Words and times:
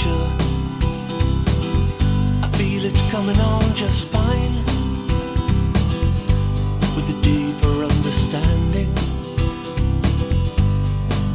future. 0.00 0.30
I 2.42 2.48
feel 2.52 2.84
it's 2.84 3.02
coming 3.10 3.38
on 3.38 3.62
just 3.74 4.08
fine. 4.08 4.54
With 6.96 7.08
a 7.16 7.22
deeper 7.22 7.84
understanding, 7.84 8.92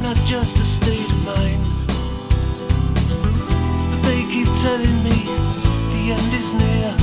not 0.00 0.16
just 0.24 0.56
a 0.60 0.64
state 0.64 1.10
of 1.16 1.24
mind. 1.24 1.64
But 3.90 4.02
they 4.02 4.22
keep 4.34 4.48
telling 4.66 4.98
me 5.08 5.18
the 5.92 6.12
end 6.18 6.34
is 6.34 6.52
near, 6.52 6.94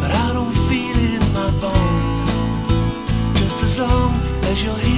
but 0.00 0.10
I 0.10 0.32
don't 0.32 0.56
feel 0.68 0.96
it 0.96 1.12
in 1.20 1.32
my 1.32 1.50
bones. 1.62 2.20
Just 3.40 3.62
as 3.62 3.78
long 3.78 4.14
as 4.44 4.64
you're 4.64 4.78
here. 4.78 4.95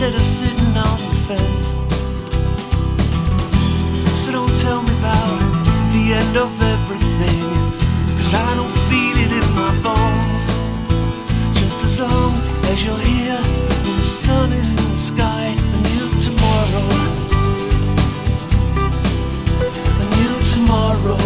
Instead 0.00 0.14
of 0.14 0.22
sitting 0.22 0.76
on 0.76 0.98
the 1.08 1.16
fence? 1.26 1.74
So 4.14 4.30
don't 4.30 4.54
tell 4.54 4.80
me 4.80 4.92
about 5.00 5.40
the 5.92 6.12
end 6.14 6.36
of 6.36 6.54
everything, 6.62 7.42
cause 8.16 8.32
I 8.32 8.54
don't 8.54 8.76
feel 8.86 9.16
it 9.18 9.32
in 9.32 9.48
my 9.58 9.74
bones. 9.82 10.46
Just 11.58 11.82
as 11.82 11.98
long 11.98 12.32
as 12.70 12.84
you're 12.84 12.96
here 12.98 13.42
when 13.82 13.96
the 13.96 14.04
sun 14.04 14.52
is 14.52 14.70
in 14.70 14.88
the 14.88 14.96
sky, 14.96 15.46
a 15.50 15.78
new 15.90 16.06
tomorrow. 16.26 16.86
A 19.98 20.06
new 20.14 20.34
tomorrow. 20.54 21.18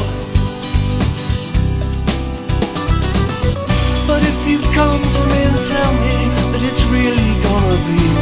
But 4.09 4.23
if 4.33 4.49
you 4.49 4.61
come 4.73 5.03
to 5.17 5.23
me 5.29 5.41
and 5.45 5.61
tell 5.61 5.93
me 6.05 6.17
that 6.53 6.63
it's 6.65 6.85
really 6.87 7.33
gonna 7.45 7.77
be 7.87 8.22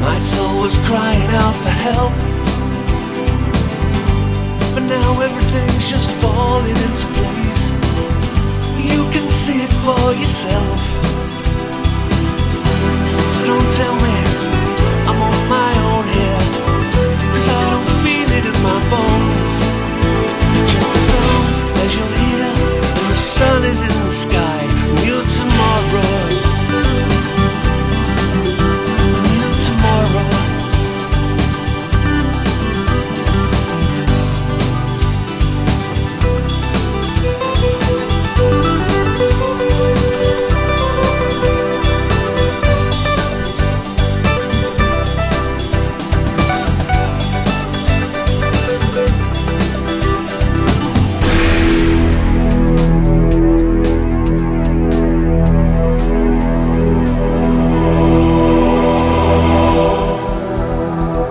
My 0.00 0.16
soul 0.18 0.62
was 0.62 0.78
crying 0.88 1.30
out 1.44 1.54
for 1.62 1.74
help. 1.86 2.12
But 4.74 4.84
now 4.88 5.20
everything's 5.20 5.86
just 5.88 6.08
falling 6.22 6.76
into 6.86 7.06
place. 7.18 7.70
You 8.90 9.04
can 9.12 9.28
see 9.28 9.60
it 9.62 9.72
for 9.84 10.12
yourself. 10.14 10.80
So 13.30 13.46
don't 13.46 13.72
tell 13.72 13.96